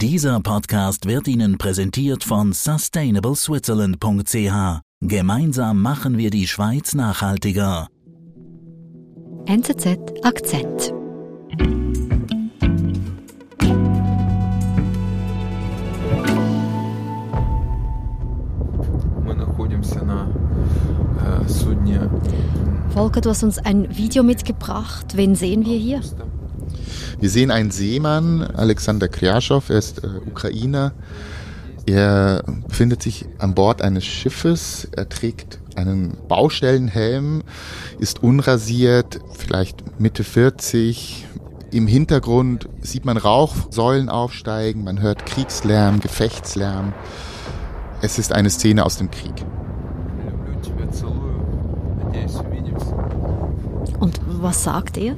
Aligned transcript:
Dieser 0.00 0.38
Podcast 0.38 1.06
wird 1.06 1.26
Ihnen 1.26 1.58
präsentiert 1.58 2.22
von 2.22 2.52
sustainableswitzerland.ch. 2.52 4.80
Gemeinsam 5.00 5.82
machen 5.82 6.18
wir 6.18 6.30
die 6.30 6.46
Schweiz 6.46 6.94
nachhaltiger. 6.94 7.88
NZZ 9.46 9.98
Akzent. 10.22 10.94
Volker, 22.94 23.20
du 23.20 23.30
hast 23.30 23.42
uns 23.42 23.58
ein 23.58 23.96
Video 23.96 24.22
mitgebracht. 24.22 25.16
Wen 25.16 25.34
sehen 25.34 25.66
wir 25.66 25.76
hier? 25.76 26.02
Wir 27.20 27.30
sehen 27.30 27.50
einen 27.50 27.72
Seemann, 27.72 28.42
Alexander 28.42 29.08
Kriaschow, 29.08 29.68
er 29.70 29.78
ist 29.78 30.04
äh, 30.04 30.06
Ukrainer. 30.24 30.92
Er 31.84 32.44
befindet 32.68 33.02
sich 33.02 33.26
an 33.38 33.54
Bord 33.54 33.82
eines 33.82 34.04
Schiffes, 34.04 34.86
er 34.94 35.08
trägt 35.08 35.58
einen 35.74 36.16
Baustellenhelm, 36.28 37.42
ist 37.98 38.22
unrasiert, 38.22 39.20
vielleicht 39.32 39.98
Mitte 39.98 40.22
40. 40.22 41.26
Im 41.72 41.86
Hintergrund 41.86 42.68
sieht 42.82 43.04
man 43.04 43.16
Rauchsäulen 43.16 44.10
aufsteigen, 44.10 44.84
man 44.84 45.00
hört 45.00 45.26
Kriegslärm, 45.26 46.00
Gefechtslärm. 46.00 46.92
Es 48.00 48.18
ist 48.18 48.32
eine 48.32 48.50
Szene 48.50 48.84
aus 48.84 48.98
dem 48.98 49.10
Krieg. 49.10 49.34
Und 53.98 54.20
was 54.40 54.62
sagt 54.62 54.96
er? 54.98 55.16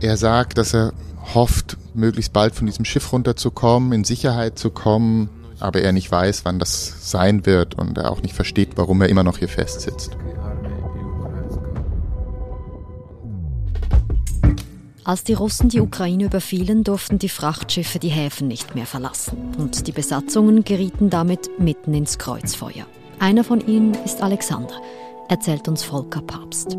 Er 0.00 0.16
sagt, 0.16 0.56
dass 0.56 0.74
er 0.74 0.92
hofft, 1.34 1.76
möglichst 1.94 2.32
bald 2.32 2.54
von 2.54 2.66
diesem 2.66 2.84
Schiff 2.84 3.12
runterzukommen, 3.12 3.92
in 3.92 4.04
Sicherheit 4.04 4.58
zu 4.58 4.70
kommen, 4.70 5.28
aber 5.60 5.82
er 5.82 5.92
nicht 5.92 6.10
weiß, 6.10 6.44
wann 6.44 6.58
das 6.58 7.10
sein 7.10 7.44
wird 7.44 7.74
und 7.74 7.98
er 7.98 8.10
auch 8.10 8.22
nicht 8.22 8.34
versteht, 8.34 8.70
warum 8.76 9.02
er 9.02 9.10
immer 9.10 9.24
noch 9.24 9.38
hier 9.38 9.48
festsitzt. 9.48 10.16
Als 15.04 15.24
die 15.24 15.34
Russen 15.34 15.68
die 15.68 15.80
Ukraine 15.80 16.24
überfielen, 16.24 16.84
durften 16.84 17.18
die 17.18 17.28
Frachtschiffe 17.28 17.98
die 17.98 18.08
Häfen 18.08 18.48
nicht 18.48 18.74
mehr 18.74 18.86
verlassen 18.86 19.36
und 19.58 19.86
die 19.86 19.92
Besatzungen 19.92 20.62
gerieten 20.64 21.10
damit 21.10 21.58
mitten 21.58 21.92
ins 21.94 22.18
Kreuzfeuer. 22.18 22.86
Einer 23.18 23.44
von 23.44 23.60
ihnen 23.66 23.94
ist 24.04 24.22
Alexander, 24.22 24.74
erzählt 25.28 25.68
uns 25.68 25.82
Volker 25.82 26.22
Papst. 26.22 26.78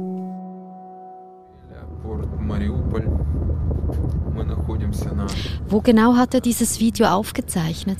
Wo 5.67 5.81
genau 5.81 6.15
hat 6.15 6.33
er 6.33 6.41
dieses 6.41 6.79
Video 6.79 7.07
aufgezeichnet? 7.07 7.99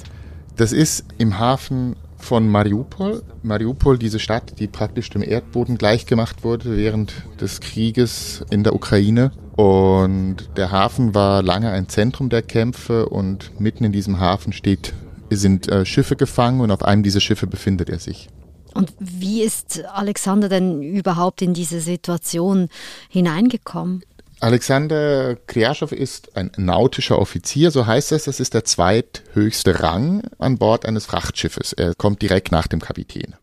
Das 0.56 0.72
ist 0.74 1.06
im 1.18 1.40
Hafen 1.40 1.96
von 2.18 2.48
Mariupol. 2.48 3.24
Mariupol, 3.44 3.98
diese 3.98 4.20
Stadt, 4.20 4.60
die 4.60 4.68
praktisch 4.68 5.10
dem 5.10 5.24
Erdboden 5.24 5.78
gleichgemacht 5.78 6.44
wurde 6.44 6.78
während 6.78 7.14
des 7.40 7.62
Krieges 7.62 8.46
in 8.50 8.64
der 8.64 8.76
Ukraine. 8.76 9.32
Und 9.56 10.50
der 10.58 10.72
Hafen 10.72 11.14
war 11.14 11.42
lange 11.44 11.72
ein 11.72 11.90
Zentrum 11.90 12.30
der 12.30 12.42
Kämpfe 12.42 13.10
und 13.10 13.60
mitten 13.60 13.84
in 13.84 13.92
diesem 13.92 14.20
Hafen 14.20 14.54
steht, 14.54 14.94
sind 15.30 15.70
äh, 15.70 15.86
Schiffe 15.86 16.16
gefangen 16.16 16.62
und 16.62 16.72
auf 16.72 16.84
einem 16.84 17.04
dieser 17.04 17.22
Schiffe 17.22 17.48
befindet 17.48 17.90
er 17.90 18.00
sich. 18.00 18.30
Und 18.74 18.94
wie 19.00 19.42
ist 19.42 19.84
Alexander 19.86 20.48
denn 20.48 20.82
überhaupt 20.82 21.42
in 21.42 21.54
diese 21.54 21.82
Situation 21.82 22.70
hineingekommen? 23.10 24.04
Alexander 24.42 25.36
Kryaschow 25.46 25.92
ist 25.92 26.36
ein 26.36 26.52
nautischer 26.58 27.20
Offizier, 27.20 27.70
so 27.70 27.86
heißt 27.86 28.12
es. 28.12 28.24
Das 28.24 28.40
ist 28.40 28.56
der 28.56 28.64
zweithöchste 28.64 29.82
Rang 29.82 30.24
an 30.40 30.58
Bord 30.58 30.88
eines 30.88 31.06
Frachtschiffes. 31.06 31.74
Er 31.74 31.94
kommt 31.94 32.24
direkt 32.24 32.52
nach 32.52 32.66
dem 32.66 32.80
Kapitän. 32.80 33.36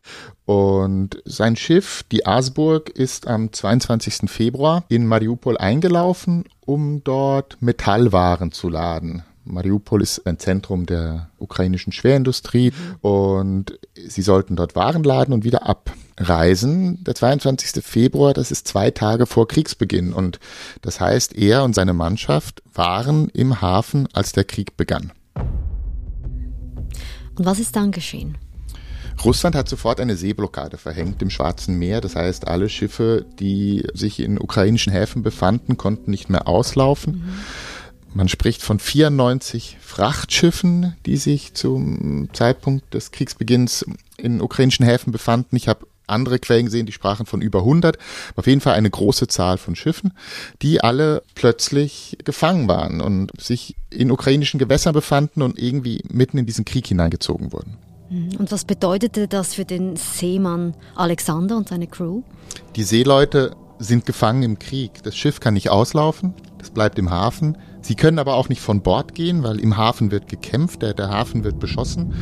Und 0.43 1.21
sein 1.23 1.55
Schiff, 1.55 2.03
die 2.11 2.25
Asburg, 2.25 2.89
ist 2.89 3.27
am 3.27 3.53
22. 3.53 4.29
Februar 4.29 4.83
in 4.89 5.05
Mariupol 5.05 5.57
eingelaufen, 5.57 6.43
um 6.65 7.01
dort 7.03 7.61
Metallwaren 7.61 8.51
zu 8.51 8.67
laden. 8.67 9.23
Mariupol 9.49 10.01
ist 10.01 10.25
ein 10.25 10.39
Zentrum 10.39 10.85
der 10.85 11.29
ukrainischen 11.37 11.91
Schwerindustrie 11.91 12.71
und 13.01 13.79
sie 13.95 14.21
sollten 14.21 14.55
dort 14.55 14.75
Waren 14.75 15.03
laden 15.03 15.33
und 15.33 15.43
wieder 15.43 15.67
abreisen. 15.67 17.03
Der 17.03 17.15
22. 17.15 17.83
Februar, 17.83 18.33
das 18.33 18.51
ist 18.51 18.67
zwei 18.67 18.91
Tage 18.91 19.25
vor 19.25 19.47
Kriegsbeginn 19.47 20.13
und 20.13 20.39
das 20.81 20.99
heißt, 20.99 21.35
er 21.35 21.63
und 21.63 21.73
seine 21.73 21.93
Mannschaft 21.93 22.61
waren 22.73 23.29
im 23.29 23.61
Hafen, 23.61 24.07
als 24.13 24.31
der 24.31 24.43
Krieg 24.43 24.77
begann. 24.77 25.11
Und 27.35 27.45
was 27.45 27.59
ist 27.59 27.75
dann 27.75 27.91
geschehen? 27.91 28.37
Russland 29.23 29.55
hat 29.55 29.67
sofort 29.67 29.99
eine 29.99 30.15
Seeblockade 30.15 30.77
verhängt 30.77 31.21
im 31.21 31.29
Schwarzen 31.29 31.77
Meer. 31.77 31.99
Das 31.99 32.15
heißt, 32.15 32.47
alle 32.47 32.69
Schiffe, 32.69 33.25
die 33.39 33.85
sich 33.93 34.19
in 34.21 34.39
ukrainischen 34.39 34.93
Häfen 34.93 35.23
befanden, 35.23 35.77
konnten 35.77 36.11
nicht 36.11 36.29
mehr 36.29 36.47
auslaufen. 36.47 37.23
Man 38.13 38.27
spricht 38.27 38.63
von 38.63 38.79
94 38.79 39.77
Frachtschiffen, 39.79 40.95
die 41.05 41.17
sich 41.17 41.53
zum 41.53 42.29
Zeitpunkt 42.33 42.93
des 42.93 43.11
Kriegsbeginns 43.11 43.85
in 44.17 44.41
ukrainischen 44.41 44.85
Häfen 44.85 45.11
befanden. 45.11 45.55
Ich 45.55 45.67
habe 45.67 45.85
andere 46.07 46.39
Quellen 46.39 46.65
gesehen, 46.65 46.85
die 46.85 46.91
sprachen 46.91 47.25
von 47.25 47.41
über 47.41 47.59
100. 47.59 47.97
Auf 48.35 48.47
jeden 48.47 48.61
Fall 48.61 48.73
eine 48.73 48.89
große 48.89 49.27
Zahl 49.27 49.57
von 49.57 49.75
Schiffen, 49.75 50.13
die 50.61 50.81
alle 50.81 51.21
plötzlich 51.35 52.17
gefangen 52.23 52.67
waren 52.67 52.99
und 52.99 53.31
sich 53.39 53.75
in 53.91 54.11
ukrainischen 54.11 54.59
Gewässern 54.59 54.93
befanden 54.93 55.41
und 55.41 55.59
irgendwie 55.59 56.03
mitten 56.09 56.37
in 56.37 56.45
diesen 56.45 56.65
Krieg 56.65 56.87
hineingezogen 56.87 57.53
wurden. 57.53 57.77
Und 58.09 58.51
was 58.51 58.65
bedeutete 58.65 59.27
das 59.27 59.53
für 59.53 59.65
den 59.65 59.95
Seemann 59.95 60.73
Alexander 60.95 61.57
und 61.57 61.69
seine 61.69 61.85
Crew? 61.85 62.23
Die 62.75 62.83
Seeleute 62.83 63.55
sind 63.77 64.07
gefangen 64.07 64.41
im 64.41 64.57
Krieg. 64.57 65.03
Das 65.03 65.15
Schiff 65.15 65.39
kann 65.39 65.53
nicht 65.53 65.69
auslaufen, 65.69 66.33
das 66.59 66.69
bleibt 66.69 66.99
im 66.99 67.09
Hafen. 67.09 67.57
Sie 67.81 67.95
können 67.95 68.19
aber 68.19 68.35
auch 68.35 68.49
nicht 68.49 68.61
von 68.61 68.81
Bord 68.81 69.15
gehen, 69.15 69.41
weil 69.43 69.59
im 69.59 69.77
Hafen 69.77 70.11
wird 70.11 70.27
gekämpft, 70.27 70.83
der, 70.83 70.93
der 70.93 71.09
Hafen 71.09 71.43
wird 71.43 71.59
beschossen. 71.59 72.13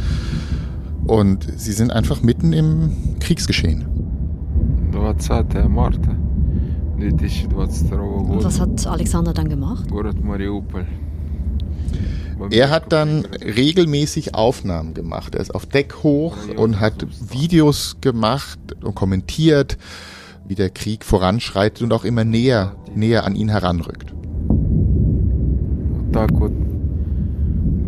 Und 1.06 1.46
sie 1.58 1.74
sind 1.74 1.92
einfach 1.92 2.22
mitten 2.22 2.54
im 2.54 3.18
Kriegsgeschehen. 3.20 3.86
20. 4.92 5.70
März 5.70 5.98
2022 7.80 8.32
Und 8.32 8.44
was 8.44 8.60
hat 8.60 8.88
Alexander 8.88 9.34
dann 9.34 9.50
gemacht? 9.50 9.86
Er 12.50 12.70
hat 12.70 12.92
dann 12.92 13.26
regelmäßig 13.26 14.36
Aufnahmen 14.36 14.94
gemacht. 14.94 15.36
Er 15.36 15.42
ist 15.42 15.56
auf 15.56 15.66
Deck 15.66 16.04
hoch 16.04 16.36
und 16.56 16.80
hat 16.80 17.06
Videos 17.32 17.98
gemacht 18.02 18.60
und 18.84 18.96
kommentiert, 18.96 19.78
wie 20.48 20.56
der 20.56 20.70
Krieg 20.70 21.04
voranschreitet 21.04 21.82
und 21.82 21.94
auch 21.94 22.04
immer 22.04 22.24
näher, 22.24 22.76
näher 22.96 23.26
an 23.26 23.36
ihn 23.36 23.50
heranrückt 23.50 24.14
Вот 26.07 26.13
так 26.13 26.31
вот 26.33 26.53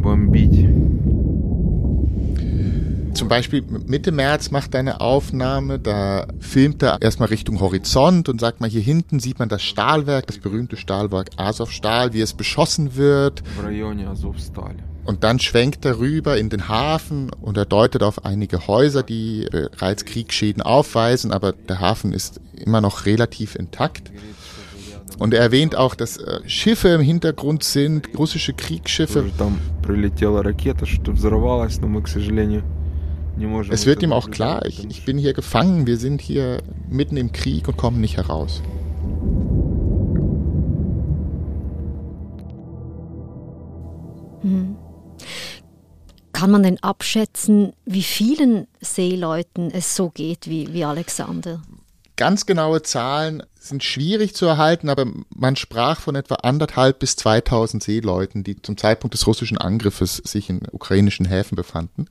бомбить. 0.03 0.69
Zum 3.15 3.29
Beispiel 3.29 3.63
Mitte 3.87 4.11
März 4.11 4.51
macht 4.51 4.75
er 4.75 4.81
eine 4.81 5.01
Aufnahme, 5.01 5.79
da 5.79 6.27
filmt 6.41 6.83
er 6.83 7.01
erstmal 7.01 7.29
Richtung 7.29 7.61
Horizont 7.61 8.29
und 8.29 8.41
sagt 8.41 8.61
mal, 8.61 8.69
hier 8.69 8.81
hinten 8.81 9.21
sieht 9.21 9.39
man 9.39 9.49
das 9.49 9.63
Stahlwerk, 9.63 10.27
das 10.27 10.39
berühmte 10.39 10.77
Stahlwerk 10.77 11.31
Azov 11.37 11.71
Stahl, 11.71 12.13
wie 12.13 12.21
es 12.21 12.35
beschossen 12.35 12.97
wird. 12.97 13.45
в 13.57 13.63
районе 13.63 14.09
Азовстали. 14.09 14.83
Und 15.05 15.23
dann 15.23 15.39
schwenkt 15.39 15.85
er 15.85 15.99
rüber 15.99 16.39
in 16.39 16.49
den 16.49 16.69
Hafen 16.69 17.31
und 17.31 17.57
er 17.57 17.67
deutet 17.67 18.03
auf 18.03 18.25
einige 18.25 18.67
Häuser, 18.67 19.03
die 19.03 19.47
bereits 19.51 20.07
Kriegsschäden 20.07 20.63
aufweisen, 20.63 21.31
aber 21.31 21.53
der 21.53 21.79
Hafen 21.81 22.13
ist 22.13 22.41
immer 22.55 22.81
noch 22.81 23.05
relativ 23.05 23.55
intakt. 23.55 24.11
Und 25.18 25.34
er 25.34 25.42
erwähnt 25.42 25.76
auch, 25.76 25.96
dass 25.96 26.18
äh, 26.18 26.40
Schiffe 26.48 26.90
im 26.90 27.02
Hintergrund 27.02 27.64
sind, 27.64 28.18
russische 28.18 28.54
Kriegsschiffe. 28.54 29.26
Es 33.70 33.86
wird 33.86 34.04
ihm 34.04 34.14
auch 34.14 34.30
klar, 34.30 34.66
ich, 34.66 34.86
ich 34.90 35.06
bin 35.06 35.18
hier 35.18 35.34
gefangen, 35.34 35.88
wir 35.88 35.98
sind 35.98 36.22
hier 36.22 36.62
mitten 36.90 37.18
im 37.18 37.32
Krieg 37.32 37.68
und 37.68 37.78
kommen 37.78 38.02
nicht 38.02 38.18
heraus. 38.18 38.62
Mhm. 44.44 44.76
Kann 46.32 46.52
man 46.52 46.64
denn 46.64 46.82
abschätzen, 46.82 47.74
wie 47.86 48.04
vielen 48.04 48.68
Seeleuten 48.80 49.72
es 49.72 49.96
so 49.96 50.10
geht 50.10 50.48
wie, 50.48 50.74
wie 50.74 50.86
Alexander? 50.86 51.62
Ganz 52.16 52.46
genaue 52.46 52.82
Zahlen 52.82 53.44
sind 53.60 53.84
schwierig 53.84 54.36
zu 54.36 54.46
erhalten, 54.46 54.90
aber 54.90 55.06
man 55.36 55.56
sprach 55.56 56.00
von 56.00 56.16
etwa 56.16 56.36
anderthalb 56.36 57.00
bis 57.00 57.16
2000 57.18 57.84
Seeleuten, 57.84 58.44
die 58.44 58.62
zum 58.62 58.78
Zeitpunkt 58.78 59.14
des 59.14 59.28
russischen 59.28 59.58
Angriffes 59.58 60.18
sich 60.18 60.50
in 60.50 60.62
ukrainischen 60.72 61.26
Häfen 61.26 61.56
befanden. 61.56 62.08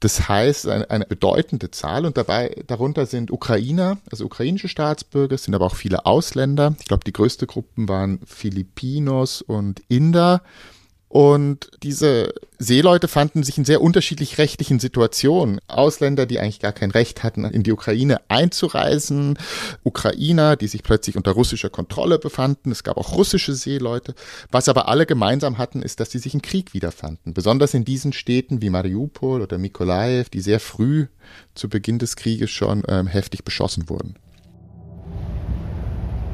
Das 0.00 0.28
heißt, 0.28 0.68
eine, 0.68 0.90
eine 0.90 1.06
bedeutende 1.06 1.70
Zahl 1.70 2.04
und 2.04 2.16
dabei, 2.16 2.54
darunter 2.66 3.06
sind 3.06 3.30
Ukrainer, 3.30 3.98
also 4.10 4.26
ukrainische 4.26 4.68
Staatsbürger, 4.68 5.38
sind 5.38 5.54
aber 5.54 5.66
auch 5.66 5.74
viele 5.74 6.04
Ausländer. 6.04 6.74
Ich 6.80 6.86
glaube, 6.86 7.04
die 7.04 7.12
größte 7.12 7.46
Gruppen 7.46 7.88
waren 7.88 8.20
Filipinos 8.26 9.40
und 9.40 9.82
Inder. 9.88 10.42
Und 11.15 11.69
diese 11.83 12.33
Seeleute 12.57 13.09
fanden 13.09 13.43
sich 13.43 13.57
in 13.57 13.65
sehr 13.65 13.81
unterschiedlich 13.81 14.37
rechtlichen 14.37 14.79
Situationen. 14.79 15.59
Ausländer, 15.67 16.25
die 16.25 16.39
eigentlich 16.39 16.61
gar 16.61 16.71
kein 16.71 16.89
Recht 16.89 17.21
hatten, 17.21 17.43
in 17.43 17.63
die 17.63 17.73
Ukraine 17.73 18.21
einzureisen, 18.29 19.37
Ukrainer, 19.83 20.55
die 20.55 20.67
sich 20.67 20.83
plötzlich 20.83 21.17
unter 21.17 21.31
russischer 21.31 21.69
Kontrolle 21.69 22.17
befanden. 22.17 22.71
Es 22.71 22.85
gab 22.85 22.95
auch 22.95 23.17
russische 23.17 23.53
Seeleute. 23.53 24.15
Was 24.51 24.69
aber 24.69 24.87
alle 24.87 25.05
gemeinsam 25.05 25.57
hatten, 25.57 25.81
ist, 25.81 25.99
dass 25.99 26.11
sie 26.11 26.19
sich 26.19 26.33
im 26.33 26.41
Krieg 26.41 26.73
wiederfanden. 26.73 27.33
Besonders 27.33 27.73
in 27.73 27.83
diesen 27.83 28.13
Städten 28.13 28.61
wie 28.61 28.69
Mariupol 28.69 29.41
oder 29.41 29.57
Mikolaev, 29.57 30.29
die 30.29 30.39
sehr 30.39 30.61
früh 30.61 31.07
zu 31.55 31.67
Beginn 31.67 31.99
des 31.99 32.15
Krieges 32.15 32.51
schon 32.51 32.83
ähm, 32.87 33.07
heftig 33.07 33.43
beschossen 33.43 33.89
wurden. 33.89 34.15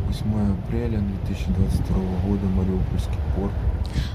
8 0.10 0.24
апреля 0.68 1.02
2022 1.26 1.82
года, 2.24 2.46
Мариупольский 2.56 3.18
порт. 3.36 3.71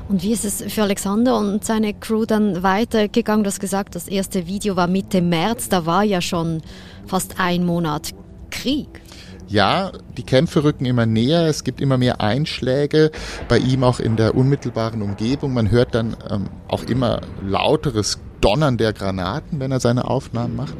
und 0.10 0.24
wie 0.24 0.32
ist 0.32 0.46
es 0.46 0.64
für 0.74 0.84
Alexander 0.84 1.38
und 1.38 1.64
seine 1.66 1.94
Crew 1.94 2.26
dann 2.26 2.64
weitergegangen? 2.64 3.44
Du 3.44 3.50
hast 3.50 3.60
gesagt, 3.60 3.96
das 3.96 4.08
erste 4.08 4.48
Video 4.48 4.76
war 4.76 4.88
Mitte 4.88 5.22
März, 5.22 5.70
da 5.70 5.86
war 5.86 6.04
ja 6.04 6.22
schon 6.22 6.62
fast 7.06 7.40
ein 7.40 7.66
Monat 7.66 8.14
Krieg. 8.50 9.02
Ja, 9.50 9.94
die 10.18 10.24
Kämpfe 10.24 10.64
rücken 10.66 10.84
immer 10.84 11.06
näher, 11.06 11.48
es 11.48 11.64
gibt 11.64 11.80
immer 11.80 11.98
mehr 11.98 12.20
Einschläge, 12.20 13.12
bei 13.48 13.58
ihm 13.58 13.84
auch 13.84 14.02
in 14.02 14.18
der 14.18 14.36
unmittelbaren 14.36 15.02
Umgebung. 15.02 15.54
Man 15.54 15.72
hört 15.72 15.96
dann 15.96 16.18
ähm, 16.30 16.50
auch 16.68 16.84
immer 16.84 17.22
lauteres 17.42 18.20
Donnern 18.42 18.78
der 18.78 18.92
Granaten, 18.92 19.60
wenn 19.60 19.72
er 19.72 19.80
seine 19.80 20.06
Aufnahmen 20.06 20.56
macht. 20.56 20.76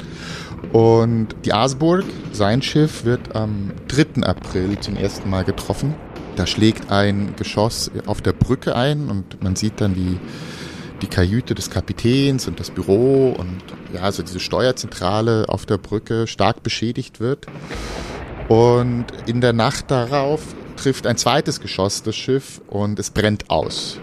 Und 0.72 1.28
die 1.44 1.52
Asburg, 1.52 2.04
sein 2.32 2.60
Schiff, 2.60 3.04
wird 3.04 3.34
am 3.34 3.72
3. 3.88 4.22
April 4.22 4.78
zum 4.80 4.96
ersten 4.96 5.30
Mal 5.30 5.44
getroffen. 5.44 5.94
Da 6.38 6.46
schlägt 6.46 6.92
ein 6.92 7.34
Geschoss 7.34 7.90
auf 8.06 8.22
der 8.22 8.32
Brücke 8.32 8.76
ein 8.76 9.08
und 9.08 9.42
man 9.42 9.56
sieht 9.56 9.80
dann 9.80 9.96
die, 9.96 10.20
die 11.02 11.08
Kajüte 11.08 11.56
des 11.56 11.68
Kapitäns 11.68 12.46
und 12.46 12.60
das 12.60 12.70
Büro 12.70 13.34
und 13.36 13.60
ja, 13.92 14.02
also 14.02 14.22
diese 14.22 14.38
Steuerzentrale 14.38 15.48
auf 15.48 15.66
der 15.66 15.78
Brücke 15.78 16.28
stark 16.28 16.62
beschädigt 16.62 17.18
wird. 17.18 17.46
Und 18.46 19.06
in 19.26 19.40
der 19.40 19.52
Nacht 19.52 19.90
darauf 19.90 20.54
trifft 20.76 21.08
ein 21.08 21.16
zweites 21.16 21.60
Geschoss 21.60 22.04
das 22.04 22.14
Schiff 22.14 22.62
und 22.68 23.00
es 23.00 23.10
brennt 23.10 23.50
aus. 23.50 23.98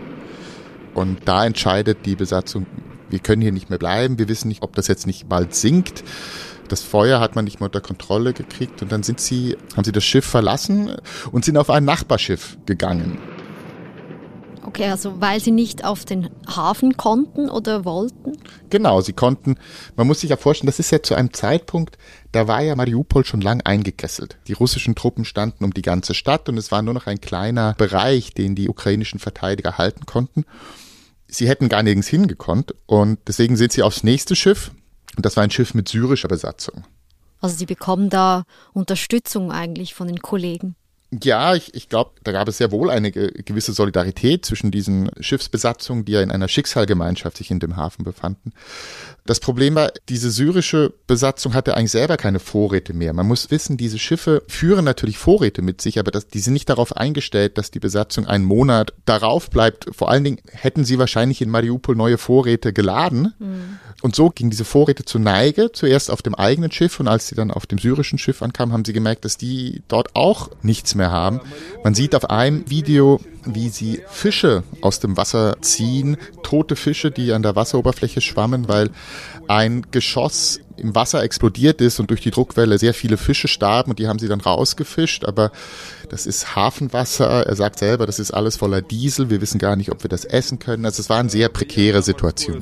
Und 0.93 1.19
da 1.23 1.45
entscheidet 1.45 1.99
die 2.05 2.17
Besatzung, 2.17 2.65
wir 3.09 3.19
können 3.19 3.43
hier 3.43 3.53
nicht 3.53 3.69
mehr 3.69 3.79
bleiben, 3.79 4.19
wir 4.19 4.27
wissen 4.27 4.49
nicht, 4.49 4.61
ob 4.61 4.75
das 4.75 4.89
jetzt 4.89 5.07
nicht 5.07 5.29
bald 5.29 5.55
sinkt. 5.55 6.03
Das 6.67 6.81
Feuer 6.81 7.19
hat 7.19 7.35
man 7.35 7.45
nicht 7.45 7.59
mehr 7.59 7.67
unter 7.67 7.81
Kontrolle 7.81 8.33
gekriegt 8.33 8.81
und 8.81 8.91
dann 8.91 9.03
sind 9.03 9.19
sie, 9.19 9.57
haben 9.75 9.83
sie 9.83 9.91
das 9.91 10.03
Schiff 10.03 10.25
verlassen 10.25 10.95
und 11.31 11.45
sind 11.45 11.57
auf 11.57 11.69
ein 11.69 11.85
Nachbarschiff 11.85 12.57
gegangen. 12.65 13.19
Okay, 14.63 14.89
also 14.89 15.21
weil 15.21 15.39
sie 15.39 15.51
nicht 15.51 15.85
auf 15.85 16.05
den 16.05 16.29
Hafen 16.47 16.97
konnten 16.97 17.49
oder 17.49 17.85
wollten? 17.85 18.33
Genau, 18.69 18.99
sie 18.99 19.13
konnten, 19.13 19.55
man 19.95 20.07
muss 20.07 20.21
sich 20.21 20.31
ja 20.31 20.37
vorstellen, 20.37 20.67
das 20.67 20.79
ist 20.79 20.91
ja 20.91 21.03
zu 21.03 21.13
einem 21.13 21.33
Zeitpunkt, 21.33 21.97
da 22.31 22.47
war 22.47 22.61
ja 22.61 22.75
Mariupol 22.75 23.25
schon 23.25 23.41
lang 23.41 23.61
eingekesselt. 23.61 24.37
Die 24.47 24.53
russischen 24.53 24.95
Truppen 24.95 25.23
standen 25.23 25.63
um 25.63 25.73
die 25.73 25.83
ganze 25.83 26.13
Stadt 26.13 26.49
und 26.49 26.57
es 26.57 26.71
war 26.71 26.81
nur 26.81 26.95
noch 26.95 27.05
ein 27.05 27.21
kleiner 27.21 27.75
Bereich, 27.77 28.33
den 28.33 28.55
die 28.55 28.67
ukrainischen 28.67 29.19
Verteidiger 29.19 29.77
halten 29.77 30.05
konnten 30.05 30.45
sie 31.27 31.47
hätten 31.47 31.69
gar 31.69 31.83
nirgends 31.83 32.07
hingekonnt 32.07 32.73
und 32.85 33.19
deswegen 33.27 33.57
sind 33.57 33.71
sie 33.71 33.83
aufs 33.83 34.03
nächste 34.03 34.35
Schiff 34.35 34.71
und 35.15 35.25
das 35.25 35.35
war 35.35 35.43
ein 35.43 35.51
Schiff 35.51 35.73
mit 35.73 35.87
syrischer 35.87 36.27
Besatzung. 36.27 36.83
Also 37.41 37.55
sie 37.57 37.65
bekommen 37.65 38.09
da 38.09 38.43
Unterstützung 38.73 39.51
eigentlich 39.51 39.93
von 39.93 40.07
den 40.07 40.21
Kollegen. 40.21 40.75
Ja, 41.23 41.55
ich, 41.55 41.73
ich 41.73 41.89
glaube, 41.89 42.11
da 42.23 42.31
gab 42.31 42.47
es 42.47 42.57
sehr 42.57 42.71
wohl 42.71 42.89
eine 42.89 43.11
gewisse 43.11 43.73
Solidarität 43.73 44.45
zwischen 44.45 44.71
diesen 44.71 45.11
Schiffsbesatzungen, 45.19 46.05
die 46.05 46.13
ja 46.13 46.21
in 46.21 46.31
einer 46.31 46.47
Schicksalgemeinschaft 46.47 47.37
sich 47.37 47.51
in 47.51 47.59
dem 47.59 47.75
Hafen 47.75 48.03
befanden. 48.03 48.53
Das 49.27 49.39
Problem 49.39 49.73
war, 49.73 49.91
diese 50.07 50.29
syrische 50.29 50.93
Besatzung 51.07 51.55
hatte 51.55 51.75
eigentlich 51.75 51.91
selber 51.91 52.15
keine 52.15 52.39
Vorräte 52.39 52.93
mehr. 52.93 53.11
Man 53.13 53.27
muss 53.27 53.49
wissen, 53.49 53.75
diese 53.75 53.97
Schiffe 53.97 54.43
führen 54.47 54.85
natürlich 54.85 55.17
Vorräte 55.17 55.63
mit 55.63 55.81
sich, 55.81 55.97
aber 55.97 56.11
das, 56.11 56.27
die 56.27 56.39
sind 56.39 56.53
nicht 56.53 56.69
darauf 56.69 56.95
eingestellt, 56.95 57.57
dass 57.57 57.71
die 57.71 57.79
Besatzung 57.79 58.27
einen 58.27 58.45
Monat 58.45 58.93
darauf 59.05 59.49
bleibt. 59.49 59.87
Vor 59.95 60.11
allen 60.11 60.23
Dingen 60.23 60.41
hätten 60.51 60.85
sie 60.85 60.99
wahrscheinlich 60.99 61.41
in 61.41 61.49
Mariupol 61.49 61.95
neue 61.95 62.19
Vorräte 62.19 62.71
geladen. 62.71 63.33
Mhm. 63.39 63.79
Und 64.03 64.15
so 64.15 64.29
gingen 64.29 64.51
diese 64.51 64.65
Vorräte 64.65 65.05
zur 65.05 65.21
Neige, 65.21 65.71
zuerst 65.71 66.11
auf 66.11 66.21
dem 66.21 66.35
eigenen 66.35 66.71
Schiff 66.71 66.99
und 66.99 67.07
als 67.07 67.27
sie 67.27 67.33
dann 67.33 67.49
auf 67.49 67.65
dem 67.65 67.79
syrischen 67.79 68.19
Schiff 68.19 68.43
ankamen, 68.43 68.73
haben 68.73 68.85
sie 68.85 68.93
gemerkt, 68.93 69.25
dass 69.25 69.37
die 69.37 69.81
dort 69.87 70.15
auch 70.15 70.51
nichts 70.61 70.93
mehr 70.93 71.04
haben. 71.11 71.41
Man 71.83 71.93
sieht 71.93 72.15
auf 72.15 72.29
einem 72.29 72.69
Video, 72.69 73.19
wie 73.45 73.69
sie 73.69 74.01
Fische 74.07 74.63
aus 74.81 74.99
dem 74.99 75.17
Wasser 75.17 75.57
ziehen, 75.61 76.17
tote 76.43 76.75
Fische, 76.75 77.11
die 77.11 77.31
an 77.31 77.43
der 77.43 77.55
Wasseroberfläche 77.55 78.21
schwammen, 78.21 78.67
weil 78.67 78.89
ein 79.47 79.85
Geschoss 79.91 80.59
im 80.77 80.95
Wasser 80.95 81.23
explodiert 81.23 81.79
ist 81.81 81.99
und 81.99 82.09
durch 82.09 82.21
die 82.21 82.31
Druckwelle 82.31 82.77
sehr 82.77 82.93
viele 82.93 83.17
Fische 83.17 83.47
starben 83.47 83.91
und 83.91 83.99
die 83.99 84.07
haben 84.07 84.19
sie 84.19 84.27
dann 84.27 84.41
rausgefischt, 84.41 85.23
aber 85.25 85.51
das 86.09 86.25
ist 86.25 86.55
Hafenwasser. 86.55 87.45
Er 87.45 87.55
sagt 87.55 87.79
selber, 87.79 88.05
das 88.05 88.19
ist 88.19 88.31
alles 88.31 88.57
voller 88.57 88.81
Diesel. 88.81 89.29
Wir 89.29 89.41
wissen 89.41 89.57
gar 89.57 89.75
nicht, 89.75 89.91
ob 89.91 90.03
wir 90.03 90.09
das 90.09 90.25
essen 90.25 90.59
können. 90.59 90.85
Also 90.85 91.01
es 91.01 91.09
war 91.09 91.19
eine 91.19 91.29
sehr 91.29 91.49
prekäre 91.49 92.01
Situation. 92.01 92.61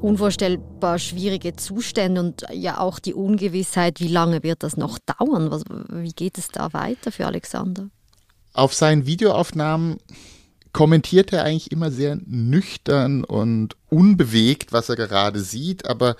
Unvorstellbar 0.00 0.98
schwierige 0.98 1.56
Zustände 1.56 2.20
und 2.20 2.44
ja 2.52 2.78
auch 2.78 2.98
die 2.98 3.14
Ungewissheit, 3.14 4.00
wie 4.00 4.08
lange 4.08 4.42
wird 4.42 4.62
das 4.62 4.76
noch 4.76 4.98
dauern? 4.98 5.50
Was, 5.50 5.64
wie 5.90 6.12
geht 6.12 6.38
es 6.38 6.48
da 6.48 6.72
weiter 6.72 7.12
für 7.12 7.26
Alexander? 7.26 7.88
Auf 8.52 8.74
seinen 8.74 9.06
Videoaufnahmen 9.06 9.98
kommentiert 10.72 11.32
er 11.32 11.44
eigentlich 11.44 11.72
immer 11.72 11.90
sehr 11.90 12.18
nüchtern 12.26 13.24
und 13.24 13.76
unbewegt, 13.88 14.72
was 14.72 14.88
er 14.88 14.96
gerade 14.96 15.40
sieht, 15.40 15.86
aber 15.86 16.16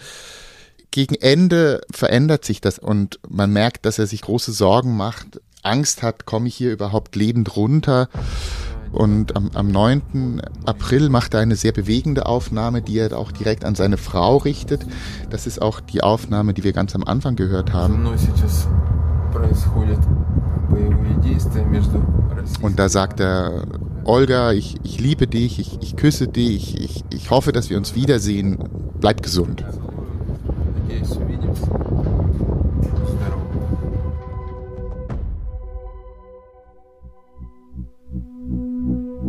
gegen 0.90 1.14
Ende 1.14 1.82
verändert 1.90 2.44
sich 2.44 2.62
das 2.62 2.78
und 2.78 3.20
man 3.28 3.52
merkt, 3.52 3.84
dass 3.84 3.99
er 3.99 4.06
sich 4.06 4.23
große 4.23 4.52
Sorgen 4.52 4.96
macht, 4.96 5.40
Angst 5.62 6.02
hat, 6.02 6.25
komme 6.25 6.49
ich 6.49 6.55
hier 6.55 6.73
überhaupt 6.73 7.17
lebend 7.17 7.56
runter? 7.56 8.08
Und 8.93 9.37
am, 9.37 9.50
am 9.55 9.69
9. 9.71 10.41
April 10.65 11.09
macht 11.09 11.35
er 11.35 11.41
eine 11.41 11.56
sehr 11.56 11.73
bewegende 11.73 12.27
Aufnahme, 12.27 12.83
die 12.83 12.99
er 12.99 13.17
auch 13.19 13.33
direkt 13.33 13.65
an 13.65 13.75
seine 13.75 13.97
Frau 13.97 14.38
richtet. 14.38 14.87
Das 15.31 15.47
ist 15.47 15.61
auch 15.61 15.81
die 15.81 16.03
Aufnahme, 16.03 16.55
die 16.55 16.65
wir 16.65 16.73
ganz 16.73 16.94
am 16.94 17.05
Anfang 17.05 17.37
gehört 17.37 17.73
haben. 17.73 18.06
Und 22.62 22.78
da 22.78 22.88
sagt 22.88 23.21
er, 23.21 23.64
Olga, 24.05 24.52
ich, 24.52 24.76
ich 24.83 25.00
liebe 25.00 25.26
dich, 25.26 25.59
ich, 25.59 25.78
ich 25.83 25.97
küsse 25.97 26.28
dich, 26.28 26.81
ich, 26.81 27.05
ich 27.12 27.31
hoffe, 27.31 27.52
dass 27.52 27.71
wir 27.71 27.76
uns 27.76 27.95
wiedersehen. 27.95 28.59
Bleib 29.00 29.23
gesund. 29.23 29.64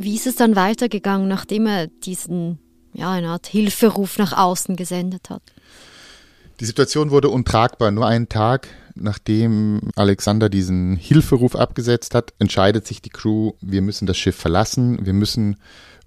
wie 0.00 0.14
ist 0.14 0.26
es 0.26 0.36
dann 0.36 0.56
weitergegangen, 0.56 1.28
nachdem 1.28 1.66
er 1.66 1.86
diesen, 1.86 2.58
ja, 2.94 3.10
eine 3.10 3.28
Art 3.28 3.46
Hilferuf 3.46 4.18
nach 4.18 4.36
außen 4.36 4.76
gesendet 4.76 5.30
hat? 5.30 5.42
Die 6.58 6.64
Situation 6.64 7.10
wurde 7.10 7.28
untragbar. 7.28 7.90
Nur 7.90 8.06
einen 8.06 8.28
Tag 8.28 8.68
nachdem 8.94 9.80
Alexander 9.96 10.48
diesen 10.48 10.96
Hilferuf 10.96 11.56
abgesetzt 11.56 12.14
hat, 12.14 12.32
entscheidet 12.38 12.86
sich 12.86 13.02
die 13.02 13.10
Crew, 13.10 13.52
wir 13.60 13.82
müssen 13.82 14.06
das 14.06 14.18
Schiff 14.18 14.36
verlassen, 14.36 15.04
wir 15.04 15.12
müssen 15.12 15.56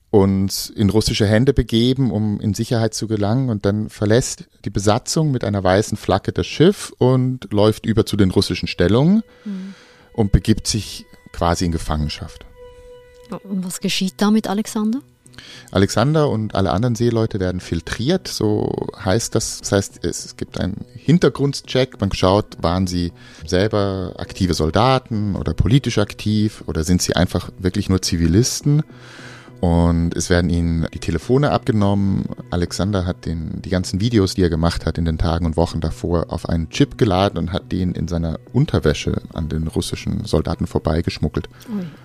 uns 0.10 0.70
in 0.70 0.92
russische 0.92 1.26
Hände 1.26 1.54
begeben, 1.54 2.12
um 2.12 2.40
in 2.40 2.54
Sicherheit 2.54 2.94
zu 2.94 3.08
gelangen. 3.08 3.50
Und 3.50 3.66
dann 3.66 3.90
verlässt 3.90 4.48
die 4.64 4.70
Besatzung 4.70 5.32
mit 5.32 5.44
einer 5.44 5.64
weißen 5.64 5.98
Flagge 5.98 6.32
das 6.32 6.46
Schiff 6.46 6.94
und 7.00 7.52
läuft 7.52 7.86
über 7.88 8.06
zu 8.06 8.16
den 8.16 8.30
russischen 8.30 8.68
Stellungen 8.68 9.24
mhm. 9.44 9.74
und 10.14 10.32
begibt 10.32 10.68
sich 10.68 11.06
quasi 11.32 11.66
in 11.66 11.72
Gefangenschaft. 11.72 12.46
Und 13.38 13.66
was 13.66 13.80
geschieht 13.80 14.16
da 14.18 14.32
mit 14.32 14.48
Alexander? 14.48 15.00
Alexander 15.72 16.30
und 16.30 16.54
alle 16.54 16.72
anderen 16.72 16.96
Seeleute 16.96 17.40
werden 17.40 17.60
filtriert, 17.60 18.28
so 18.28 18.88
heißt 19.04 19.34
das. 19.34 19.60
Das 19.60 19.72
heißt, 19.72 20.06
es 20.06 20.38
gibt 20.38 20.60
einen 20.60 20.86
Hintergrundcheck. 20.94 22.00
Man 22.00 22.12
schaut, 22.14 22.62
waren 22.62 22.86
sie 22.86 23.12
selber 23.46 24.14
aktive 24.18 24.54
Soldaten 24.54 25.36
oder 25.36 25.54
politisch 25.54 25.98
aktiv 25.98 26.64
oder 26.68 26.84
sind 26.84 27.02
sie 27.02 27.16
einfach 27.16 27.50
wirklich 27.58 27.90
nur 27.90 28.02
Zivilisten? 28.02 28.84
Und 29.64 30.14
es 30.18 30.30
werden 30.30 30.50
ihnen 30.50 30.88
die 30.94 31.00
Telefone 31.00 31.52
abgenommen. 31.52 32.26
Alexander 32.50 33.06
hat 33.06 33.26
den, 33.26 33.62
die 33.62 33.70
ganzen 33.70 34.02
Videos, 34.02 34.34
die 34.34 34.42
er 34.42 34.50
gemacht 34.50 34.86
hat 34.86 34.98
in 34.98 35.06
den 35.06 35.18
Tagen 35.18 35.46
und 35.46 35.56
Wochen 35.56 35.80
davor, 35.80 36.26
auf 36.34 36.50
einen 36.50 36.70
Chip 36.70 36.98
geladen 36.98 37.38
und 37.38 37.54
hat 37.54 37.72
den 37.72 37.94
in 37.94 38.10
seiner 38.10 38.42
Unterwäsche 38.52 39.22
an 39.34 39.48
den 39.48 39.68
russischen 39.68 40.26
Soldaten 40.26 40.68
vorbeigeschmuggelt. 40.68 41.48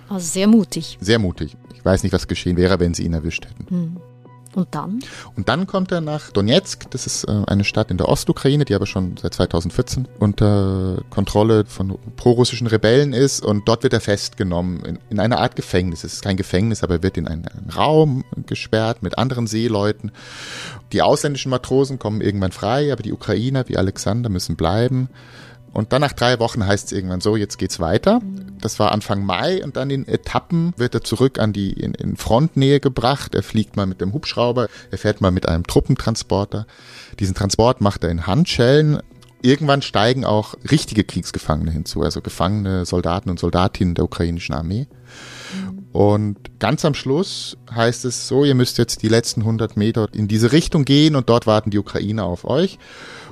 Also 0.07 0.25
sehr 0.25 0.47
mutig. 0.47 0.97
Sehr 1.01 1.19
mutig. 1.19 1.57
Ich 1.75 1.83
weiß 1.83 2.03
nicht, 2.03 2.13
was 2.13 2.29
geschehen 2.29 2.55
wäre, 2.55 2.79
wenn 2.79 2.93
sie 2.93 3.03
ihn 3.03 3.11
erwischt 3.11 3.45
hätten. 3.45 3.65
Hm. 3.69 3.97
Und 4.55 4.67
dann? 4.71 4.99
Und 5.35 5.47
dann 5.47 5.67
kommt 5.67 5.91
er 5.91 6.01
nach 6.01 6.31
Donetsk. 6.31 6.89
Das 6.89 7.05
ist 7.05 7.23
äh, 7.25 7.43
eine 7.47 7.63
Stadt 7.63 7.91
in 7.91 7.97
der 7.97 8.09
Ostukraine, 8.09 8.65
die 8.65 8.73
aber 8.73 8.87
schon 8.87 9.15
seit 9.17 9.33
2014 9.35 10.07
unter 10.19 11.01
Kontrolle 11.09 11.65
von 11.65 11.97
prorussischen 12.15 12.67
Rebellen 12.67 13.13
ist. 13.13 13.43
Und 13.43 13.67
dort 13.67 13.83
wird 13.83 13.93
er 13.93 14.01
festgenommen 14.01 14.83
in, 14.85 14.99
in 15.09 15.19
einer 15.19 15.39
Art 15.39 15.55
Gefängnis. 15.55 16.03
Es 16.03 16.13
ist 16.13 16.23
kein 16.23 16.37
Gefängnis, 16.37 16.83
aber 16.83 16.95
er 16.95 17.03
wird 17.03 17.17
in 17.17 17.27
einen, 17.27 17.47
einen 17.47 17.69
Raum 17.69 18.23
gesperrt 18.47 19.03
mit 19.03 19.17
anderen 19.17 19.45
Seeleuten. 19.45 20.11
Die 20.93 21.01
ausländischen 21.01 21.51
Matrosen 21.51 21.99
kommen 21.99 22.21
irgendwann 22.21 22.51
frei, 22.51 22.91
aber 22.91 23.03
die 23.03 23.13
Ukrainer 23.13 23.69
wie 23.69 23.77
Alexander 23.77 24.29
müssen 24.29 24.55
bleiben. 24.55 25.09
Und 25.73 25.93
dann 25.93 26.01
nach 26.01 26.13
drei 26.13 26.39
Wochen 26.39 26.65
heißt 26.65 26.87
es 26.87 26.91
irgendwann 26.91 27.21
so, 27.21 27.35
jetzt 27.35 27.57
geht's 27.57 27.79
weiter. 27.79 28.21
Das 28.59 28.79
war 28.79 28.91
Anfang 28.91 29.23
Mai 29.23 29.63
und 29.63 29.77
dann 29.77 29.89
in 29.89 30.07
Etappen 30.07 30.73
wird 30.77 30.95
er 30.95 31.03
zurück 31.03 31.39
an 31.39 31.53
die 31.53 31.71
in, 31.73 31.93
in 31.93 32.17
Frontnähe 32.17 32.79
gebracht. 32.79 33.35
Er 33.35 33.43
fliegt 33.43 33.75
mal 33.75 33.85
mit 33.85 34.01
dem 34.01 34.13
Hubschrauber, 34.13 34.67
er 34.91 34.97
fährt 34.97 35.21
mal 35.21 35.31
mit 35.31 35.47
einem 35.47 35.65
Truppentransporter. 35.65 36.65
Diesen 37.19 37.35
Transport 37.35 37.81
macht 37.81 38.03
er 38.03 38.09
in 38.09 38.27
Handschellen. 38.27 39.01
Irgendwann 39.41 39.81
steigen 39.81 40.25
auch 40.25 40.55
richtige 40.69 41.05
Kriegsgefangene 41.05 41.71
hinzu, 41.71 42.01
also 42.01 42.21
gefangene 42.21 42.85
Soldaten 42.85 43.29
und 43.29 43.39
Soldatinnen 43.39 43.95
der 43.95 44.03
ukrainischen 44.03 44.53
Armee. 44.53 44.87
Und 45.91 46.59
ganz 46.59 46.85
am 46.85 46.93
Schluss 46.93 47.57
heißt 47.73 48.05
es 48.05 48.27
so, 48.27 48.45
ihr 48.45 48.53
müsst 48.53 48.77
jetzt 48.77 49.01
die 49.01 49.07
letzten 49.07 49.41
100 49.41 49.75
Meter 49.75 50.07
in 50.13 50.27
diese 50.27 50.51
Richtung 50.51 50.85
gehen 50.85 51.15
und 51.15 51.29
dort 51.29 51.47
warten 51.47 51.71
die 51.71 51.79
Ukrainer 51.79 52.25
auf 52.25 52.45
euch. 52.45 52.77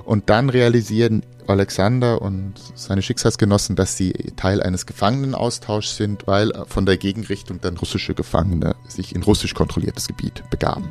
Und 0.05 0.29
dann 0.29 0.49
realisieren 0.49 1.23
Alexander 1.47 2.21
und 2.21 2.53
seine 2.75 3.01
Schicksalsgenossen, 3.01 3.75
dass 3.75 3.97
sie 3.97 4.13
Teil 4.37 4.61
eines 4.61 4.85
Gefangenenaustauschs 4.85 5.97
sind, 5.97 6.27
weil 6.27 6.51
von 6.67 6.85
der 6.85 6.97
Gegenrichtung 6.97 7.61
dann 7.61 7.77
russische 7.77 8.13
Gefangene 8.13 8.75
sich 8.87 9.13
in 9.13 9.23
russisch 9.23 9.53
kontrolliertes 9.53 10.07
Gebiet 10.07 10.43
begaben. 10.49 10.89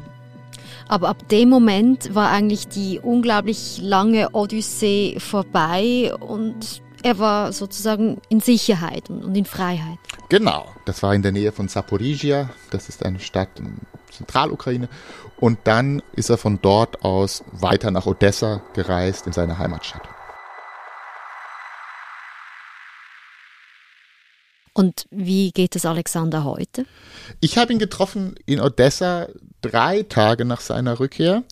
Aber 0.89 1.09
ab 1.09 1.29
dem 1.31 1.49
Moment 1.49 2.15
war 2.15 2.31
eigentlich 2.31 2.69
die 2.69 3.01
unglaublich 3.01 3.81
lange 3.83 4.31
Odyssee 4.31 5.17
vorbei 5.19 6.13
und 6.21 6.83
er 7.07 7.21
war 7.21 7.53
sozusagen 7.53 8.21
in 8.31 8.41
Sicherheit 8.41 9.09
und 9.11 9.37
in 9.37 9.45
Freiheit. 9.45 9.99
Genau, 10.29 10.67
das 10.87 11.05
war 11.05 11.15
in 11.15 11.23
der 11.23 11.31
Nähe 11.31 11.53
von 11.53 11.69
Saporizhia, 11.69 12.51
das 12.73 12.89
ist 12.89 13.07
eine 13.07 13.21
Stadt 13.21 13.61
in 13.61 13.79
Zentralukraine. 14.11 14.89
Und 15.39 15.61
dann 15.65 16.03
ist 16.17 16.31
er 16.31 16.37
von 16.37 16.59
dort 16.61 17.05
aus 17.05 17.45
weiter 17.53 17.93
nach 17.93 18.07
Odessa 18.07 18.61
gereist, 18.75 19.29
in 19.29 19.33
seine 19.33 19.57
Heimatstadt. 19.57 20.03
Und 24.73 25.07
wie 25.11 25.53
geht 25.53 25.77
es 25.77 25.87
Alexander 25.87 26.43
heute? 26.43 26.87
Ich 27.41 27.57
habe 27.57 27.73
ihn 27.73 27.79
getroffen 27.79 28.35
in 28.47 28.61
Odessa 28.61 29.29
drei 29.63 30.03
Tage 30.03 30.45
nach 30.45 30.61
seiner 30.61 30.99
Rückkehr 30.99 31.45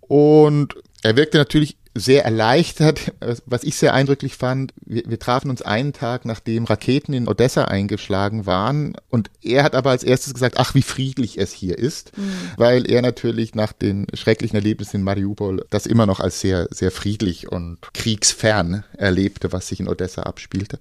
und 0.00 0.74
er 1.02 1.16
wirkte 1.16 1.36
natürlich 1.36 1.76
sehr 1.98 2.24
erleichtert, 2.24 3.12
was 3.46 3.64
ich 3.64 3.76
sehr 3.76 3.94
eindrücklich 3.94 4.36
fand. 4.36 4.74
Wir, 4.84 5.02
wir, 5.06 5.18
trafen 5.18 5.50
uns 5.50 5.62
einen 5.62 5.92
Tag, 5.92 6.24
nachdem 6.24 6.64
Raketen 6.64 7.14
in 7.14 7.26
Odessa 7.26 7.64
eingeschlagen 7.64 8.46
waren. 8.46 8.96
Und 9.08 9.30
er 9.42 9.64
hat 9.64 9.74
aber 9.74 9.90
als 9.90 10.04
erstes 10.04 10.34
gesagt, 10.34 10.58
ach, 10.58 10.74
wie 10.74 10.82
friedlich 10.82 11.38
es 11.38 11.52
hier 11.52 11.78
ist, 11.78 12.16
mhm. 12.16 12.32
weil 12.56 12.90
er 12.90 13.02
natürlich 13.02 13.54
nach 13.54 13.72
den 13.72 14.06
schrecklichen 14.14 14.56
Erlebnissen 14.56 14.96
in 14.96 15.02
Mariupol 15.02 15.64
das 15.70 15.86
immer 15.86 16.06
noch 16.06 16.20
als 16.20 16.40
sehr, 16.40 16.68
sehr 16.70 16.90
friedlich 16.90 17.50
und 17.50 17.78
kriegsfern 17.94 18.84
erlebte, 18.96 19.52
was 19.52 19.68
sich 19.68 19.80
in 19.80 19.88
Odessa 19.88 20.22
abspielte. 20.22 20.78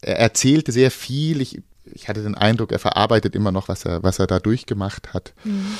Er 0.00 0.18
erzählte 0.18 0.72
sehr 0.72 0.90
viel. 0.90 1.40
Ich, 1.40 1.62
ich 1.84 2.08
hatte 2.08 2.22
den 2.22 2.34
Eindruck, 2.34 2.72
er 2.72 2.80
verarbeitet 2.80 3.36
immer 3.36 3.52
noch, 3.52 3.68
was 3.68 3.84
er, 3.84 4.02
was 4.02 4.18
er 4.18 4.26
da 4.26 4.40
durchgemacht 4.40 5.14
hat. 5.14 5.34
Mhm. 5.44 5.78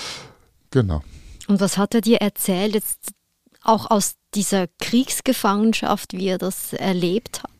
Genau. 0.71 1.02
Und 1.49 1.61
was 1.61 1.76
hat 1.76 1.95
er 1.95 2.00
dir 2.00 2.19
erzählt? 2.19 2.75
Jetzt 2.75 3.12
auch 3.62 3.90
aus 3.90 4.14
dieser 4.34 4.66
Kriegsgefangenschaft, 4.78 6.12
wie 6.12 6.28
er 6.28 6.38
das 6.38 6.72
erlebt 6.72 7.42
hat? 7.42 7.50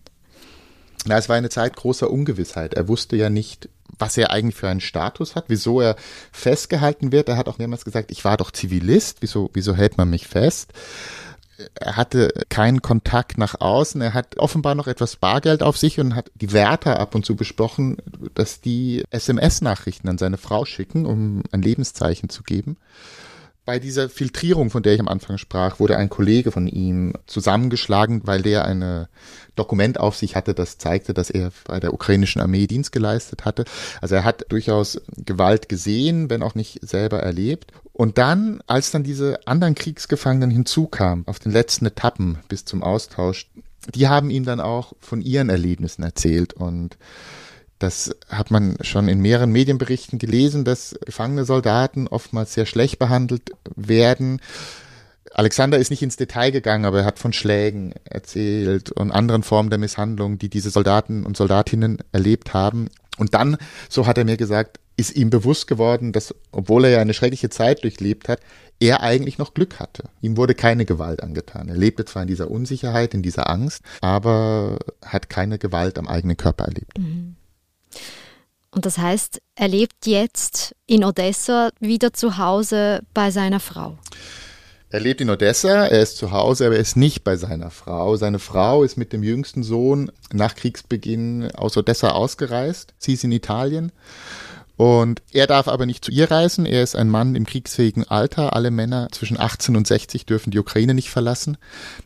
Na, 1.04 1.18
es 1.18 1.28
war 1.28 1.36
eine 1.36 1.50
Zeit 1.50 1.76
großer 1.76 2.10
Ungewissheit. 2.10 2.74
Er 2.74 2.88
wusste 2.88 3.16
ja 3.16 3.28
nicht, 3.28 3.68
was 3.98 4.16
er 4.16 4.30
eigentlich 4.30 4.54
für 4.54 4.68
einen 4.68 4.80
Status 4.80 5.34
hat, 5.34 5.46
wieso 5.48 5.80
er 5.80 5.96
festgehalten 6.30 7.12
wird. 7.12 7.28
Er 7.28 7.36
hat 7.36 7.48
auch 7.48 7.58
mehrmals 7.58 7.84
gesagt, 7.84 8.10
ich 8.10 8.24
war 8.24 8.36
doch 8.36 8.50
Zivilist, 8.50 9.18
wieso, 9.20 9.50
wieso 9.52 9.74
hält 9.74 9.98
man 9.98 10.10
mich 10.10 10.26
fest? 10.28 10.72
Er 11.74 11.96
hatte 11.96 12.32
keinen 12.48 12.82
Kontakt 12.82 13.38
nach 13.38 13.60
außen. 13.60 14.00
Er 14.00 14.14
hat 14.14 14.38
offenbar 14.38 14.74
noch 14.74 14.86
etwas 14.86 15.16
Bargeld 15.16 15.62
auf 15.62 15.76
sich 15.76 16.00
und 16.00 16.14
hat 16.14 16.30
die 16.34 16.52
Wärter 16.52 16.98
ab 16.98 17.14
und 17.14 17.24
zu 17.26 17.36
besprochen, 17.36 17.98
dass 18.34 18.60
die 18.60 19.04
SMS-Nachrichten 19.10 20.08
an 20.08 20.18
seine 20.18 20.38
Frau 20.38 20.64
schicken, 20.64 21.04
um 21.04 21.42
ein 21.52 21.62
Lebenszeichen 21.62 22.28
zu 22.28 22.42
geben. 22.42 22.76
Bei 23.64 23.78
dieser 23.78 24.09
Filtrierung, 24.09 24.71
von 24.71 24.83
der 24.83 24.95
ich 24.95 25.00
am 25.00 25.07
Anfang 25.07 25.38
sprach, 25.38 25.78
wurde 25.78 25.97
ein 25.97 26.09
Kollege 26.09 26.50
von 26.50 26.66
ihm 26.66 27.12
zusammengeschlagen, 27.26 28.23
weil 28.25 28.42
der 28.42 28.64
ein 28.64 29.07
Dokument 29.54 30.00
auf 30.00 30.16
sich 30.16 30.35
hatte, 30.35 30.52
das 30.52 30.78
zeigte, 30.78 31.14
dass 31.14 31.31
er 31.31 31.52
bei 31.64 31.78
der 31.78 31.95
ukrainischen 31.95 32.42
Armee 32.42 32.66
Dienst 32.66 32.90
geleistet 32.90 33.45
hatte. 33.45 33.64
Also 34.00 34.16
er 34.16 34.25
hat 34.25 34.47
durchaus 34.49 35.00
Gewalt 35.16 35.69
gesehen, 35.69 36.28
wenn 36.28 36.42
auch 36.42 36.57
nicht 36.57 36.81
selber 36.83 37.21
erlebt. 37.21 37.73
Und 37.92 38.19
dann, 38.19 38.62
als 38.66 38.90
dann 38.90 39.04
diese 39.04 39.47
anderen 39.47 39.76
Kriegsgefangenen 39.76 40.50
hinzukamen, 40.50 41.28
auf 41.28 41.38
den 41.38 41.52
letzten 41.52 41.87
Etappen 41.87 42.38
bis 42.49 42.64
zum 42.64 42.83
Austausch, 42.83 43.49
die 43.95 44.09
haben 44.09 44.31
ihm 44.31 44.45
dann 44.45 44.61
auch 44.61 44.92
von 44.99 45.21
ihren 45.21 45.50
Erlebnissen 45.50 46.02
erzählt 46.02 46.54
und 46.54 46.97
das 47.82 48.14
hat 48.28 48.50
man 48.50 48.76
schon 48.82 49.08
in 49.08 49.20
mehreren 49.20 49.50
Medienberichten 49.50 50.18
gelesen, 50.18 50.64
dass 50.64 50.94
gefangene 51.04 51.44
Soldaten 51.44 52.06
oftmals 52.06 52.54
sehr 52.54 52.66
schlecht 52.66 52.98
behandelt 52.98 53.50
werden. 53.74 54.40
Alexander 55.34 55.78
ist 55.78 55.90
nicht 55.90 56.02
ins 56.02 56.16
Detail 56.16 56.50
gegangen, 56.50 56.84
aber 56.84 57.00
er 57.00 57.04
hat 57.04 57.18
von 57.18 57.32
Schlägen 57.32 57.94
erzählt 58.04 58.92
und 58.92 59.10
anderen 59.10 59.42
Formen 59.42 59.70
der 59.70 59.78
Misshandlung, 59.78 60.38
die 60.38 60.48
diese 60.50 60.70
Soldaten 60.70 61.24
und 61.24 61.36
Soldatinnen 61.36 61.98
erlebt 62.12 62.54
haben. 62.54 62.88
Und 63.18 63.34
dann, 63.34 63.56
so 63.88 64.06
hat 64.06 64.18
er 64.18 64.24
mir 64.24 64.36
gesagt, 64.36 64.78
ist 64.96 65.16
ihm 65.16 65.30
bewusst 65.30 65.66
geworden, 65.66 66.12
dass, 66.12 66.34
obwohl 66.52 66.84
er 66.84 66.90
ja 66.90 67.00
eine 67.00 67.14
schreckliche 67.14 67.48
Zeit 67.48 67.82
durchlebt 67.82 68.28
hat, 68.28 68.40
er 68.78 69.02
eigentlich 69.02 69.38
noch 69.38 69.54
Glück 69.54 69.80
hatte. 69.80 70.04
Ihm 70.20 70.36
wurde 70.36 70.54
keine 70.54 70.84
Gewalt 70.84 71.22
angetan. 71.22 71.68
Er 71.68 71.76
lebte 71.76 72.04
zwar 72.04 72.22
in 72.22 72.28
dieser 72.28 72.50
Unsicherheit, 72.50 73.14
in 73.14 73.22
dieser 73.22 73.48
Angst, 73.48 73.82
aber 74.00 74.78
hat 75.04 75.30
keine 75.30 75.58
Gewalt 75.58 75.98
am 75.98 76.08
eigenen 76.08 76.36
Körper 76.36 76.64
erlebt. 76.64 76.98
Mhm. 76.98 77.36
Und 78.70 78.87
das 78.87 78.99
heißt, 78.99 79.40
er 79.54 79.68
lebt 79.68 80.06
jetzt 80.06 80.75
in 80.87 81.04
Odessa 81.04 81.70
wieder 81.78 82.12
zu 82.12 82.38
Hause 82.38 83.02
bei 83.12 83.30
seiner 83.30 83.61
Frau. 83.61 83.99
Er 84.88 85.00
lebt 85.00 85.20
in 85.20 85.30
Odessa, 85.30 85.87
er 85.87 86.02
ist 86.02 86.18
zu 86.18 86.32
Hause, 86.32 86.66
aber 86.66 86.76
er 86.76 86.80
ist 86.82 86.96
nicht 86.96 87.25
bei 87.25 87.37
seiner 87.37 87.70
Frau. 87.70 88.16
Seine 88.16 88.38
Frau 88.38 88.82
ist 88.82 88.99
mit 88.99 89.12
dem 89.12 89.22
jüngsten 89.22 89.62
Sohn 89.62 90.12
nach 90.32 90.54
Kriegsbeginn 90.54 91.50
aus 91.54 91.76
Odessa 91.76 92.11
ausgereist. 92.11 92.92
Sie 92.99 93.14
ist 93.14 93.25
in 93.25 93.32
Italien 93.32 93.92
und 94.82 95.22
er 95.30 95.46
darf 95.46 95.68
aber 95.68 95.86
nicht 95.86 96.04
zu 96.04 96.10
ihr 96.10 96.28
reisen. 96.28 96.66
Er 96.66 96.82
ist 96.82 96.96
ein 96.96 97.08
Mann 97.08 97.36
im 97.36 97.46
kriegsfähigen 97.46 98.10
Alter. 98.10 98.56
Alle 98.56 98.72
Männer 98.72 99.06
zwischen 99.12 99.38
18 99.38 99.76
und 99.76 99.86
60 99.86 100.26
dürfen 100.26 100.50
die 100.50 100.58
Ukraine 100.58 100.92
nicht 100.92 101.08
verlassen. 101.08 101.56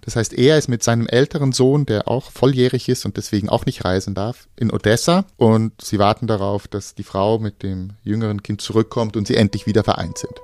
Das 0.02 0.14
heißt, 0.14 0.34
er 0.34 0.58
ist 0.58 0.68
mit 0.68 0.82
seinem 0.82 1.06
älteren 1.06 1.52
Sohn, 1.52 1.86
der 1.86 2.06
auch 2.06 2.30
volljährig 2.30 2.90
ist 2.90 3.06
und 3.06 3.16
deswegen 3.16 3.48
auch 3.48 3.64
nicht 3.64 3.86
reisen 3.86 4.12
darf, 4.12 4.46
in 4.56 4.70
Odessa. 4.70 5.24
Und 5.38 5.72
sie 5.80 5.98
warten 5.98 6.26
darauf, 6.26 6.68
dass 6.68 6.94
die 6.94 7.02
Frau 7.02 7.38
mit 7.38 7.62
dem 7.62 7.94
jüngeren 8.02 8.42
Kind 8.42 8.60
zurückkommt 8.60 9.16
und 9.16 9.26
sie 9.26 9.36
endlich 9.36 9.66
wieder 9.66 9.82
vereint 9.82 10.18
sind. 10.18 10.34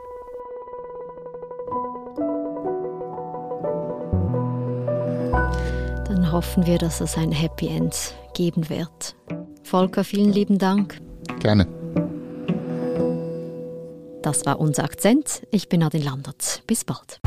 Dann 6.09 6.33
hoffen 6.33 6.65
wir, 6.65 6.79
dass 6.79 7.03
es 7.03 7.19
ein 7.19 7.31
Happy 7.31 7.69
End 7.69 8.15
geben 8.33 8.71
wird. 8.71 9.17
Volker, 9.65 10.03
vielen 10.03 10.33
lieben 10.33 10.57
Dank. 10.57 10.99
Gerne. 11.41 11.82
Das 14.33 14.47
war 14.47 14.59
unser 14.61 14.85
Akzent. 14.85 15.47
Ich 15.51 15.69
bin 15.69 15.83
Adin 15.83 16.03
Landert. 16.03 16.63
Bis 16.67 16.85
bald. 16.85 17.21